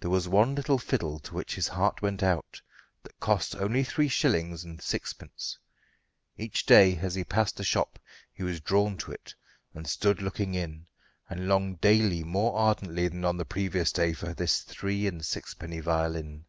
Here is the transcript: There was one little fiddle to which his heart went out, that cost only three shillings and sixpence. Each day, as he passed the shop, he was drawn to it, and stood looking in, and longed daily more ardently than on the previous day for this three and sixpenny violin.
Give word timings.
There 0.00 0.10
was 0.10 0.28
one 0.28 0.54
little 0.54 0.76
fiddle 0.76 1.18
to 1.20 1.32
which 1.34 1.54
his 1.54 1.66
heart 1.68 2.02
went 2.02 2.22
out, 2.22 2.60
that 3.02 3.18
cost 3.20 3.56
only 3.56 3.82
three 3.82 4.06
shillings 4.08 4.64
and 4.64 4.82
sixpence. 4.82 5.58
Each 6.36 6.66
day, 6.66 6.98
as 6.98 7.14
he 7.14 7.24
passed 7.24 7.56
the 7.56 7.64
shop, 7.64 7.98
he 8.34 8.42
was 8.42 8.60
drawn 8.60 8.98
to 8.98 9.12
it, 9.12 9.34
and 9.72 9.86
stood 9.88 10.20
looking 10.20 10.52
in, 10.52 10.86
and 11.30 11.48
longed 11.48 11.80
daily 11.80 12.22
more 12.22 12.54
ardently 12.54 13.08
than 13.08 13.24
on 13.24 13.38
the 13.38 13.46
previous 13.46 13.92
day 13.92 14.12
for 14.12 14.34
this 14.34 14.60
three 14.60 15.06
and 15.06 15.24
sixpenny 15.24 15.80
violin. 15.80 16.44